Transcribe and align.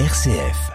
RCF. 0.00 0.72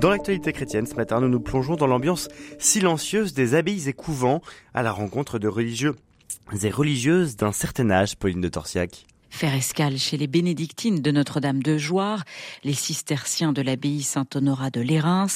Dans 0.00 0.08
l'actualité 0.08 0.54
chrétienne, 0.54 0.86
ce 0.86 0.94
matin, 0.94 1.20
nous 1.20 1.28
nous 1.28 1.38
plongeons 1.38 1.76
dans 1.76 1.86
l'ambiance 1.86 2.28
silencieuse 2.58 3.34
des 3.34 3.54
abbayes 3.54 3.86
et 3.86 3.92
couvents 3.92 4.40
à 4.72 4.82
la 4.82 4.90
rencontre 4.90 5.38
de 5.38 5.46
religieux 5.46 5.94
et 6.62 6.70
religieuses 6.70 7.36
d'un 7.36 7.52
certain 7.52 7.90
âge, 7.90 8.16
Pauline 8.16 8.40
de 8.40 8.48
Torsiac. 8.48 9.04
Faire 9.30 9.54
escale 9.54 9.96
chez 9.96 10.16
les 10.16 10.26
bénédictines 10.26 11.00
de 11.00 11.10
Notre-Dame 11.12 11.62
de 11.62 11.78
Joire, 11.78 12.24
les 12.64 12.74
cisterciens 12.74 13.52
de 13.52 13.62
l'abbaye 13.62 14.02
Saint-Honorat 14.02 14.70
de 14.70 14.80
Lérins, 14.80 15.28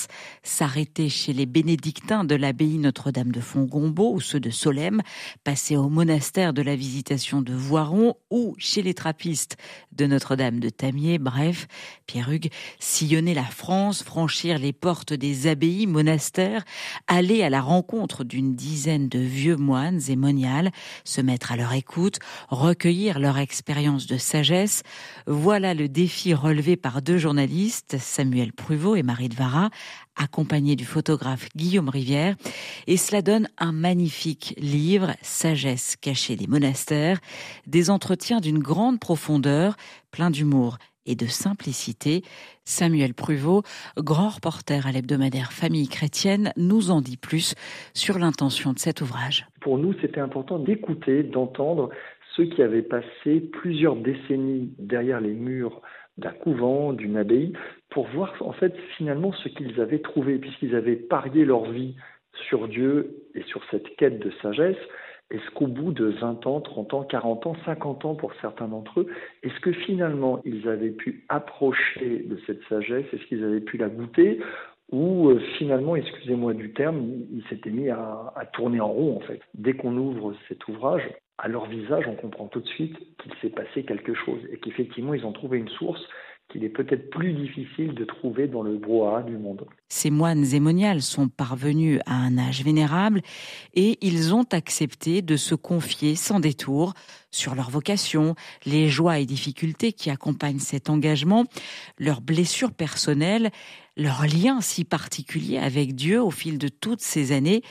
s'arrêter 0.42 1.08
chez 1.08 1.32
les 1.32 1.46
bénédictins 1.46 2.24
de 2.24 2.34
l'abbaye 2.34 2.76
Notre-Dame 2.78 3.30
de 3.30 3.40
Fongombo 3.40 4.12
ou 4.12 4.20
ceux 4.20 4.40
de 4.40 4.50
Solesmes, 4.50 5.00
passer 5.44 5.76
au 5.76 5.88
monastère 5.88 6.52
de 6.52 6.60
la 6.60 6.74
Visitation 6.74 7.40
de 7.40 7.54
Voiron 7.54 8.16
ou 8.30 8.54
chez 8.58 8.82
les 8.82 8.94
trappistes 8.94 9.56
de 9.92 10.06
Notre-Dame 10.06 10.58
de 10.58 10.70
Tamier, 10.70 11.18
bref, 11.18 11.66
Pierre 12.06 12.30
Hugues, 12.30 12.50
sillonner 12.80 13.32
la 13.32 13.44
France, 13.44 14.02
franchir 14.02 14.58
les 14.58 14.72
portes 14.72 15.14
des 15.14 15.46
abbayes, 15.46 15.86
monastères, 15.86 16.64
aller 17.06 17.42
à 17.42 17.48
la 17.48 17.62
rencontre 17.62 18.24
d'une 18.24 18.56
dizaine 18.56 19.08
de 19.08 19.20
vieux 19.20 19.56
moines 19.56 20.00
et 20.08 20.16
moniales, 20.16 20.72
se 21.04 21.20
mettre 21.20 21.52
à 21.52 21.56
leur 21.56 21.72
écoute, 21.72 22.18
recueillir 22.50 23.20
leur 23.20 23.38
expérience 23.38 23.83
de 23.84 24.16
sagesse. 24.16 24.82
Voilà 25.26 25.74
le 25.74 25.88
défi 25.88 26.32
relevé 26.32 26.76
par 26.76 27.02
deux 27.02 27.18
journalistes, 27.18 27.96
Samuel 27.98 28.52
Pruvot 28.52 28.96
et 28.96 29.02
Marie 29.02 29.28
de 29.28 29.34
Vara, 29.34 29.68
accompagnés 30.16 30.74
du 30.74 30.86
photographe 30.86 31.48
Guillaume 31.54 31.90
Rivière. 31.90 32.34
Et 32.86 32.96
cela 32.96 33.20
donne 33.20 33.48
un 33.58 33.72
magnifique 33.72 34.54
livre, 34.58 35.12
Sagesse 35.20 35.96
cachée 35.96 36.36
des 36.36 36.46
monastères, 36.46 37.20
des 37.66 37.90
entretiens 37.90 38.40
d'une 38.40 38.58
grande 38.58 39.00
profondeur, 39.00 39.76
plein 40.10 40.30
d'humour 40.30 40.78
et 41.04 41.14
de 41.14 41.26
simplicité. 41.26 42.22
Samuel 42.64 43.12
Pruvot, 43.12 43.62
grand 43.98 44.30
reporter 44.30 44.86
à 44.86 44.92
l'hebdomadaire 44.92 45.52
Famille 45.52 45.88
chrétienne, 45.88 46.52
nous 46.56 46.90
en 46.90 47.02
dit 47.02 47.18
plus 47.18 47.54
sur 47.92 48.18
l'intention 48.18 48.72
de 48.72 48.78
cet 48.78 49.02
ouvrage. 49.02 49.46
Pour 49.60 49.76
nous, 49.76 49.92
c'était 50.00 50.20
important 50.20 50.58
d'écouter, 50.58 51.22
d'entendre 51.22 51.90
ceux 52.36 52.44
qui 52.44 52.62
avaient 52.62 52.82
passé 52.82 53.40
plusieurs 53.52 53.96
décennies 53.96 54.72
derrière 54.78 55.20
les 55.20 55.34
murs 55.34 55.80
d'un 56.18 56.30
couvent, 56.30 56.92
d'une 56.92 57.16
abbaye, 57.16 57.52
pour 57.90 58.06
voir 58.08 58.34
en 58.40 58.52
fait 58.52 58.74
finalement 58.96 59.32
ce 59.32 59.48
qu'ils 59.48 59.80
avaient 59.80 60.00
trouvé, 60.00 60.38
puisqu'ils 60.38 60.74
avaient 60.74 60.96
parié 60.96 61.44
leur 61.44 61.70
vie 61.70 61.96
sur 62.48 62.68
Dieu 62.68 63.16
et 63.34 63.42
sur 63.42 63.62
cette 63.70 63.96
quête 63.96 64.18
de 64.18 64.30
sagesse. 64.42 64.76
Est-ce 65.30 65.50
qu'au 65.52 65.66
bout 65.66 65.92
de 65.92 66.06
20 66.06 66.46
ans, 66.46 66.60
30 66.60 66.94
ans, 66.94 67.02
40 67.02 67.46
ans, 67.46 67.56
50 67.64 68.04
ans 68.04 68.14
pour 68.14 68.32
certains 68.40 68.68
d'entre 68.68 69.00
eux, 69.00 69.06
est-ce 69.42 69.58
que 69.60 69.72
finalement 69.72 70.40
ils 70.44 70.68
avaient 70.68 70.90
pu 70.90 71.24
approcher 71.28 72.24
de 72.26 72.38
cette 72.46 72.62
sagesse? 72.68 73.06
Est-ce 73.12 73.24
qu'ils 73.26 73.42
avaient 73.42 73.60
pu 73.60 73.78
la 73.78 73.88
goûter? 73.88 74.40
Ou 74.92 75.30
euh, 75.30 75.40
finalement, 75.58 75.96
excusez-moi 75.96 76.52
du 76.52 76.72
terme, 76.74 77.02
ils 77.32 77.42
s'étaient 77.48 77.70
mis 77.70 77.88
à, 77.88 78.32
à, 78.36 78.44
tourner 78.46 78.80
en 78.80 78.88
rond 78.88 79.16
en 79.16 79.20
fait. 79.20 79.40
Dès 79.54 79.72
qu'on 79.72 79.96
ouvre 79.96 80.34
cet 80.46 80.68
ouvrage, 80.68 81.08
à 81.38 81.48
leur 81.48 81.66
visage, 81.66 82.04
on 82.08 82.14
comprend 82.14 82.46
tout 82.46 82.60
de 82.60 82.68
suite 82.68 82.96
qu'il 83.18 83.32
s'est 83.42 83.50
passé 83.50 83.84
quelque 83.84 84.14
chose 84.14 84.40
et 84.52 84.58
qu'effectivement, 84.58 85.14
ils 85.14 85.26
ont 85.26 85.32
trouvé 85.32 85.58
une 85.58 85.68
source 85.68 86.00
qu'il 86.48 86.62
est 86.62 86.68
peut-être 86.68 87.10
plus 87.10 87.32
difficile 87.32 87.94
de 87.94 88.04
trouver 88.04 88.46
dans 88.46 88.62
le 88.62 88.76
brouhaha 88.76 89.22
du 89.22 89.36
monde. 89.36 89.66
Ces 89.88 90.10
moines 90.10 90.44
zémoniales 90.44 91.00
sont 91.00 91.28
parvenus 91.28 92.00
à 92.06 92.14
un 92.14 92.38
âge 92.38 92.62
vénérable 92.62 93.22
et 93.72 93.98
ils 94.02 94.34
ont 94.34 94.44
accepté 94.52 95.22
de 95.22 95.36
se 95.36 95.54
confier 95.54 96.14
sans 96.14 96.40
détour 96.40 96.92
sur 97.30 97.54
leur 97.54 97.70
vocation, 97.70 98.34
les 98.66 98.88
joies 98.88 99.18
et 99.18 99.26
difficultés 99.26 99.92
qui 99.92 100.10
accompagnent 100.10 100.58
cet 100.58 100.90
engagement, 100.90 101.44
leurs 101.98 102.20
blessures 102.20 102.72
personnelles, 102.72 103.50
leur 103.96 104.22
lien 104.22 104.60
si 104.60 104.84
particulier 104.84 105.58
avec 105.58 105.94
Dieu 105.94 106.22
au 106.22 106.30
fil 106.30 106.58
de 106.58 106.68
toutes 106.68 107.00
ces 107.00 107.32
années 107.32 107.62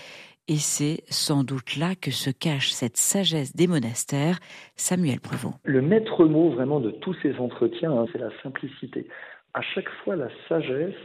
et 0.48 0.58
c'est 0.58 1.04
sans 1.10 1.44
doute 1.44 1.78
là 1.78 1.96
que 1.96 2.12
se 2.12 2.30
cache 2.30 2.72
cette 2.72 2.98
sagesse 2.98 3.56
des 3.56 3.68
monastères. 3.68 4.40
Samuel 4.76 5.20
Prevot. 5.20 5.54
Le 5.64 5.82
maître 5.82 6.26
mot 6.26 6.50
vraiment 6.50 6.80
de 6.80 6.92
tous 6.92 7.16
ces 7.22 7.38
entretiens, 7.38 7.92
hein, 7.92 8.06
c'est 8.12 8.20
la 8.20 8.32
simplicité. 8.42 9.08
À 9.54 9.62
chaque 9.62 9.90
fois, 10.04 10.16
la 10.16 10.30
sagesse, 10.50 10.96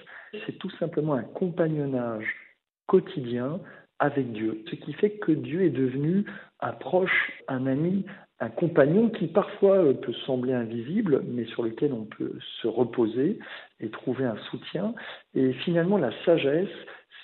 c'est 0.46 0.58
tout 0.58 0.70
simplement 0.78 1.14
un 1.14 1.22
compagnonnage 1.22 2.26
quotidien 2.86 3.60
avec 3.98 4.32
Dieu. 4.32 4.62
Ce 4.70 4.76
qui 4.76 4.92
fait 4.92 5.10
que 5.10 5.32
Dieu 5.32 5.62
est 5.62 5.70
devenu 5.70 6.24
un 6.60 6.72
proche, 6.72 7.32
un 7.48 7.66
ami, 7.66 8.04
un 8.40 8.50
compagnon 8.50 9.10
qui 9.10 9.26
parfois 9.26 9.76
euh, 9.76 9.94
peut 9.94 10.14
sembler 10.26 10.52
invisible, 10.52 11.22
mais 11.26 11.44
sur 11.46 11.62
lequel 11.62 11.92
on 11.92 12.04
peut 12.04 12.38
se 12.62 12.68
reposer 12.68 13.38
et 13.80 13.90
trouver 13.90 14.24
un 14.24 14.36
soutien. 14.50 14.94
Et 15.34 15.52
finalement, 15.64 15.98
la 15.98 16.12
sagesse, 16.24 16.68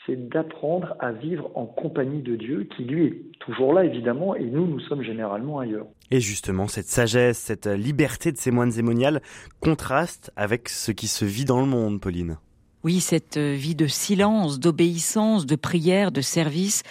c'est 0.07 0.29
d'apprendre 0.29 0.97
à 1.01 1.13
vivre 1.13 1.51
en 1.55 1.67
compagnie 1.67 2.23
de 2.23 2.37
Dieu, 2.37 2.69
qui 2.77 2.85
lui 2.85 3.07
est 3.07 3.23
toujours 3.41 3.73
là 3.73 3.85
évidemment, 3.85 4.35
et 4.35 4.45
nous, 4.45 4.67
nous 4.67 4.81
sommes 4.81 5.03
généralement 5.03 5.59
ailleurs. 5.59 5.87
Et 6.11 6.21
justement, 6.21 6.69
cette 6.69 6.87
sagesse, 6.87 7.39
cette 7.39 7.67
liberté 7.67 8.33
de 8.33 8.37
ces 8.37 8.51
moines 8.51 8.71
zémoniales 8.71 9.23
contraste 9.61 10.33
avec 10.37 10.69
ce 10.69 10.93
qui 10.93 11.09
se 11.09 11.25
vit 11.25 11.45
dans 11.45 11.61
le 11.61 11.67
monde, 11.67 12.01
Pauline. 12.01 12.39
Oui, 12.85 13.01
cette 13.01 13.39
euh, 13.39 13.55
vie 13.55 13.75
de 13.75 13.87
silence, 13.87 14.61
d'obéissance, 14.61 15.47
de 15.47 15.57
prière, 15.57 16.13
de 16.13 16.21
service, 16.21 16.83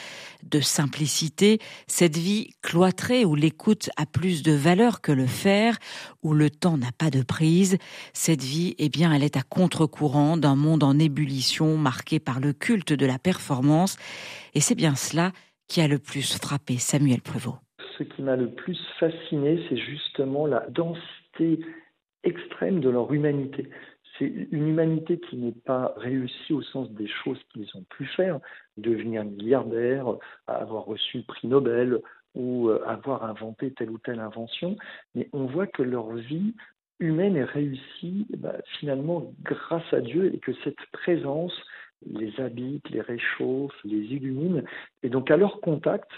de 0.42 0.60
simplicité, 0.60 1.60
cette 1.86 2.18
vie 2.18 2.56
cloîtrée 2.64 3.26
où 3.26 3.36
l'écoute 3.36 3.92
a 3.96 4.08
plus 4.08 4.42
de 4.42 4.54
valeur 4.54 5.02
que 5.02 5.12
le 5.12 5.28
faire, 5.28 5.78
où 6.24 6.34
le 6.34 6.50
temps 6.50 6.78
n'a 6.78 6.92
pas 6.98 7.12
de 7.12 7.22
prise, 7.22 7.78
cette 8.12 8.42
vie, 8.42 8.74
eh 8.80 8.90
bien, 8.90 9.14
elle 9.14 9.24
est 9.24 9.38
à 9.38 9.44
contre-courant 9.44 10.36
d'un 10.36 10.56
monde 10.56 10.84
en 10.84 10.98
ébullition 10.98 11.78
marqué 11.78 12.20
par 12.20 12.40
le 12.40 12.54
culte 12.54 12.92
de 12.92 13.06
la 13.06 13.20
performance. 13.20 13.98
Et 14.56 14.62
c'est 14.62 14.74
bien 14.74 14.96
cela 14.96 15.32
qui 15.68 15.80
a 15.80 15.88
le 15.88 16.00
plus 16.00 16.40
frappé 16.40 16.78
Samuel 16.80 17.22
Prevot. 17.22 17.58
Ce 18.00 18.04
qui 18.04 18.24
m'a 18.24 18.36
le 18.36 18.50
plus 18.50 18.80
fasciné, 19.00 19.64
c'est 19.70 19.78
justement 19.78 20.48
la 20.48 20.66
densité 20.72 21.60
extrême 22.24 22.80
de 22.80 22.90
leur 22.90 23.14
humanité. 23.14 23.70
C'est 24.18 24.32
une 24.52 24.68
humanité 24.68 25.20
qui 25.20 25.38
n'est 25.38 25.52
pas 25.66 25.94
réussie 25.98 26.54
au 26.54 26.62
sens 26.62 26.90
des 26.92 27.08
choses 27.08 27.40
qu'ils 27.52 27.70
ont 27.76 27.84
pu 27.90 28.06
faire, 28.06 28.40
devenir 28.78 29.24
milliardaire, 29.26 30.06
avoir 30.48 30.86
reçu 30.86 31.18
le 31.18 31.24
prix 31.24 31.48
Nobel 31.48 32.00
ou 32.36 32.70
euh, 32.70 32.84
avoir 32.86 33.24
inventé 33.24 33.72
telle 33.72 33.90
ou 33.90 33.98
telle 33.98 34.20
invention, 34.20 34.76
mais 35.16 35.30
on 35.34 35.46
voit 35.46 35.68
que 35.68 35.84
leur 35.84 36.14
vie 36.14 36.54
humaine 37.00 37.36
est 37.36 37.44
réussie 37.44 38.28
bah, 38.38 38.56
finalement 38.80 39.34
grâce 39.44 39.94
à 39.94 40.00
Dieu 40.00 40.34
et 40.34 40.40
que 40.40 40.54
cette 40.64 40.84
présence 40.92 41.54
les 42.06 42.40
habite, 42.40 42.90
les 42.90 43.02
réchauffe, 43.02 43.74
les 43.84 43.98
illumine. 43.98 44.64
Et 45.04 45.10
donc 45.10 45.32
à 45.32 45.38
leur 45.38 45.62
contact, 45.62 46.10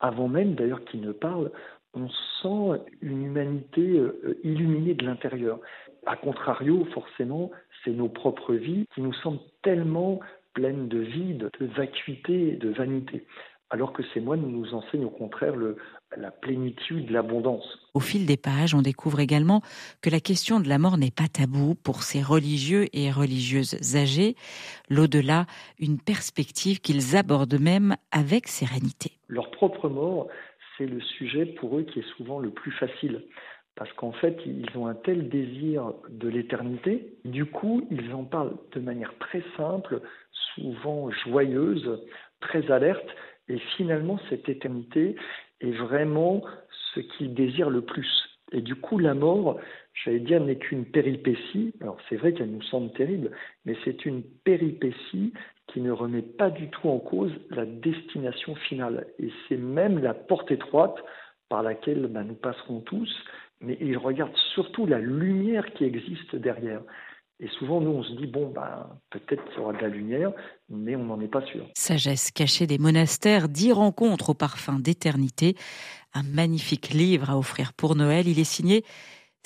avant 0.00 0.28
même 0.28 0.54
d'ailleurs 0.54 0.84
qu'ils 0.84 1.00
ne 1.00 1.12
parlent, 1.12 1.50
on 1.94 2.08
sent 2.42 2.82
une 3.00 3.24
humanité 3.24 3.98
euh, 3.98 4.38
illuminée 4.44 4.94
de 4.94 5.04
l'intérieur. 5.04 5.60
A 6.08 6.16
contrario, 6.16 6.86
forcément, 6.94 7.50
c'est 7.84 7.90
nos 7.90 8.08
propres 8.08 8.54
vies 8.54 8.86
qui 8.94 9.02
nous 9.02 9.12
semblent 9.12 9.42
tellement 9.62 10.20
pleines 10.54 10.88
de 10.88 11.00
vide, 11.00 11.50
de 11.60 11.66
vacuité, 11.66 12.52
de 12.52 12.70
vanité. 12.70 13.26
Alors 13.68 13.92
que 13.92 14.02
ces 14.14 14.20
moines 14.20 14.40
nous 14.40 14.72
enseignent 14.72 15.04
au 15.04 15.10
contraire 15.10 15.54
le, 15.54 15.76
la 16.16 16.30
plénitude, 16.30 17.10
l'abondance. 17.10 17.78
Au 17.92 18.00
fil 18.00 18.24
des 18.24 18.38
pages, 18.38 18.74
on 18.74 18.80
découvre 18.80 19.20
également 19.20 19.60
que 20.00 20.08
la 20.08 20.20
question 20.20 20.60
de 20.60 20.68
la 20.70 20.78
mort 20.78 20.96
n'est 20.96 21.10
pas 21.10 21.28
tabou 21.28 21.74
pour 21.74 22.02
ces 22.02 22.22
religieux 22.22 22.86
et 22.94 23.10
religieuses 23.10 23.94
âgées. 23.94 24.34
L'au-delà, 24.88 25.44
une 25.78 26.00
perspective 26.00 26.80
qu'ils 26.80 27.16
abordent 27.16 27.60
même 27.60 27.96
avec 28.12 28.48
sérénité. 28.48 29.12
Leur 29.28 29.50
propre 29.50 29.90
mort, 29.90 30.28
c'est 30.78 30.86
le 30.86 31.02
sujet 31.02 31.44
pour 31.44 31.78
eux 31.78 31.82
qui 31.82 31.98
est 31.98 32.16
souvent 32.16 32.38
le 32.38 32.48
plus 32.48 32.72
facile. 32.72 33.24
Parce 33.78 33.92
qu'en 33.92 34.10
fait, 34.10 34.36
ils 34.44 34.66
ont 34.76 34.88
un 34.88 34.96
tel 34.96 35.28
désir 35.28 35.92
de 36.08 36.28
l'éternité, 36.28 37.14
du 37.24 37.44
coup, 37.44 37.86
ils 37.92 38.12
en 38.12 38.24
parlent 38.24 38.56
de 38.72 38.80
manière 38.80 39.16
très 39.20 39.40
simple, 39.56 40.00
souvent 40.54 41.12
joyeuse, 41.12 42.04
très 42.40 42.72
alerte, 42.72 43.08
et 43.48 43.58
finalement, 43.76 44.18
cette 44.28 44.48
éternité 44.48 45.14
est 45.60 45.70
vraiment 45.70 46.42
ce 46.92 46.98
qu'ils 46.98 47.34
désirent 47.34 47.70
le 47.70 47.82
plus. 47.82 48.10
Et 48.50 48.62
du 48.62 48.74
coup, 48.74 48.98
la 48.98 49.14
mort, 49.14 49.60
j'allais 49.94 50.18
dire, 50.18 50.42
n'est 50.42 50.56
qu'une 50.56 50.84
péripétie. 50.84 51.72
Alors 51.80 51.98
c'est 52.08 52.16
vrai 52.16 52.32
qu'elle 52.32 52.50
nous 52.50 52.62
semble 52.62 52.90
terrible, 52.94 53.30
mais 53.64 53.76
c'est 53.84 54.04
une 54.04 54.24
péripétie 54.44 55.32
qui 55.68 55.80
ne 55.82 55.92
remet 55.92 56.22
pas 56.22 56.50
du 56.50 56.68
tout 56.70 56.88
en 56.88 56.98
cause 56.98 57.32
la 57.50 57.64
destination 57.64 58.56
finale. 58.56 59.06
Et 59.20 59.30
c'est 59.48 59.56
même 59.56 60.02
la 60.02 60.14
porte 60.14 60.50
étroite 60.50 60.96
par 61.48 61.62
laquelle 61.62 62.06
ben, 62.08 62.24
nous 62.24 62.34
passerons 62.34 62.80
tous, 62.80 63.10
mais 63.60 63.76
il 63.80 63.96
regarde 63.96 64.32
surtout 64.54 64.86
la 64.86 64.98
lumière 64.98 65.64
qui 65.74 65.84
existe 65.84 66.36
derrière. 66.36 66.80
Et 67.40 67.48
souvent, 67.58 67.80
nous, 67.80 67.90
on 67.90 68.02
se 68.02 68.12
dit, 68.14 68.26
bon, 68.26 68.50
ben, 68.50 68.88
peut-être 69.10 69.44
qu'il 69.44 69.58
y 69.58 69.60
aura 69.60 69.72
de 69.72 69.78
la 69.78 69.88
lumière, 69.88 70.32
mais 70.68 70.96
on 70.96 71.04
n'en 71.04 71.20
est 71.20 71.28
pas 71.28 71.44
sûr. 71.46 71.66
Sagesse 71.74 72.32
cachée 72.32 72.66
des 72.66 72.78
monastères, 72.78 73.48
dix 73.48 73.70
rencontres 73.70 74.30
au 74.30 74.34
parfum 74.34 74.80
d'éternité. 74.80 75.54
Un 76.14 76.24
magnifique 76.24 76.90
livre 76.90 77.30
à 77.30 77.38
offrir 77.38 77.74
pour 77.74 77.94
Noël. 77.94 78.26
Il 78.26 78.40
est 78.40 78.44
signé 78.44 78.82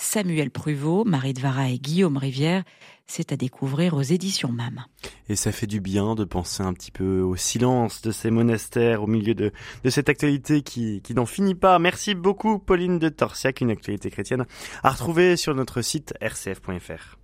Samuel 0.02 0.50
Pruvot, 0.50 1.04
Marie 1.04 1.32
de 1.32 1.40
Vara 1.40 1.68
et 1.70 1.78
Guillaume 1.78 2.16
Rivière. 2.16 2.64
C'est 3.06 3.32
à 3.32 3.36
découvrir 3.36 3.94
aux 3.94 4.02
éditions 4.02 4.50
MAM. 4.50 4.84
Et 5.28 5.36
ça 5.36 5.52
fait 5.52 5.68
du 5.68 5.80
bien 5.80 6.14
de 6.14 6.24
penser 6.24 6.62
un 6.62 6.74
petit 6.74 6.90
peu 6.90 7.20
au 7.20 7.36
silence 7.36 8.02
de 8.02 8.10
ces 8.10 8.30
monastères 8.30 9.04
au 9.04 9.06
milieu 9.06 9.34
de, 9.34 9.52
cette 9.88 10.08
actualité 10.08 10.62
qui, 10.62 11.02
qui 11.02 11.14
n'en 11.14 11.24
finit 11.24 11.54
pas. 11.54 11.78
Merci 11.78 12.14
beaucoup 12.14 12.58
Pauline 12.58 12.98
de 12.98 13.08
Torsiac, 13.08 13.60
une 13.60 13.70
actualité 13.70 14.10
chrétienne 14.10 14.44
à 14.82 14.90
retrouver 14.90 15.36
sur 15.36 15.54
notre 15.54 15.82
site 15.82 16.14
rcf.fr. 16.20 17.21